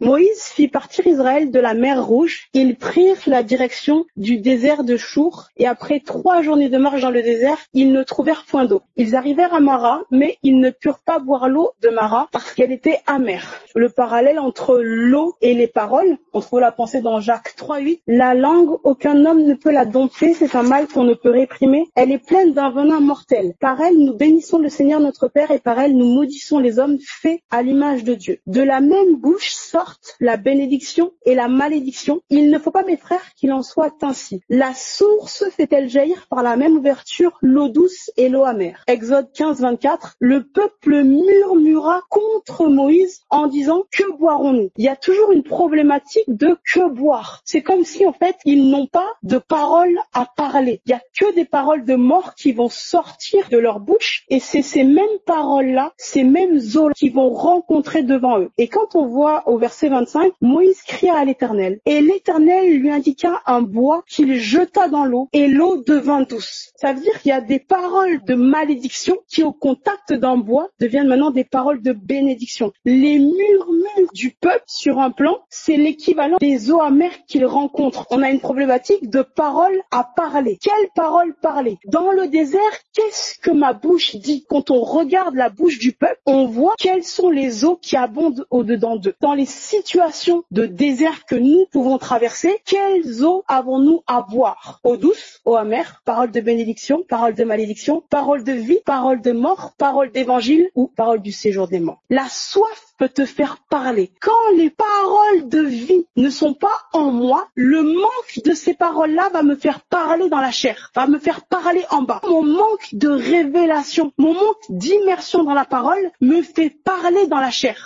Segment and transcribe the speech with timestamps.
[0.00, 2.48] Moïse fit partir Israël de la mer Rouge.
[2.52, 7.10] Ils prirent la direction du désert de Chour et après trois journées de marche dans
[7.10, 8.82] le désert, ils ne trouvèrent point d'eau.
[8.96, 12.72] Ils arrivèrent à Mara, mais ils ne purent pas boire l'eau de Mara parce qu'elle
[12.72, 13.62] était amère.
[13.74, 18.00] Le parallèle entre l'eau et les paroles, on trouve la pensée dans Jacques 3.8.
[18.06, 21.86] La langue, aucun homme ne peut la dompter, c'est un mal qu'on ne peut réprimer.
[21.94, 23.54] Elle est pleine d'un venin mortel.
[23.60, 26.98] Par elle, nous bénissons le Seigneur notre Père et par elle, nous maudissons les hommes
[27.00, 28.38] faits à l'image de Dieu.
[28.46, 29.54] De la même bouche
[29.86, 32.20] sortent la bénédiction et la malédiction.
[32.30, 34.40] Il ne faut pas, mes frères, qu'il en soit ainsi.
[34.48, 38.82] La source fait-elle jaillir par la même ouverture l'eau douce et l'eau amère?
[38.86, 40.16] Exode 15, 24.
[40.20, 44.70] Le peuple murmura contre Moïse en disant que boirons-nous?
[44.76, 47.42] Il y a toujours une problématique de que boire.
[47.44, 50.80] C'est comme si en fait ils n'ont pas de paroles à parler.
[50.86, 54.40] Il y a que des paroles de mort qui vont sortir de leur bouche et
[54.40, 58.50] c'est ces mêmes paroles-là, ces mêmes eaux qui vont rencontrer devant eux.
[58.58, 63.42] Et quand on voit au verset 25, Moïse cria à l'Éternel et l'Éternel lui indiqua
[63.46, 66.72] un bois qu'il jeta dans l'eau et l'eau devint douce.
[66.76, 70.68] Ça veut dire qu'il y a des paroles de malédiction qui au contact d'un bois
[70.80, 72.72] deviennent maintenant des paroles de bénédiction.
[72.84, 74.35] Les murmures du
[74.66, 78.06] sur un plan, c'est l'équivalent des eaux amères qu'il rencontre.
[78.10, 80.58] On a une problématique de paroles à parler.
[80.60, 81.78] Quelles paroles parler?
[81.86, 82.60] Dans le désert,
[82.92, 84.44] qu'est-ce que ma bouche dit?
[84.48, 88.46] Quand on regarde la bouche du peuple, on voit quelles sont les eaux qui abondent
[88.50, 89.14] au-dedans d'eux.
[89.20, 94.96] Dans les situations de désert que nous pouvons traverser, quelles eaux avons-nous à boire Eau
[94.96, 99.72] douce, eau amère, parole de bénédiction, parole de malédiction, parole de vie, parole de mort,
[99.78, 102.02] parole d'évangile ou parole du séjour des morts.
[102.10, 104.10] La soif peut te faire parler.
[104.20, 109.30] Quand les paroles de vie ne sont pas en moi, le manque de ces paroles-là
[109.32, 112.20] va me faire parler dans la chair, va me faire parler en bas.
[112.24, 117.50] Mon manque de révélation, mon manque d'immersion dans la parole me fait parler dans la
[117.50, 117.76] chair.